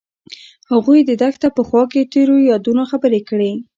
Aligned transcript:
هغوی 0.71 0.99
د 1.05 1.11
دښته 1.21 1.47
په 1.57 1.61
خوا 1.67 1.83
کې 1.91 2.09
تیرو 2.13 2.35
یادونو 2.51 2.83
خبرې 2.91 3.21
کړې. 3.29 3.51